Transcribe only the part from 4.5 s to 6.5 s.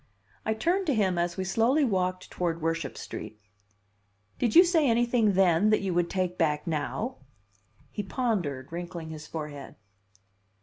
you say anything then that you would take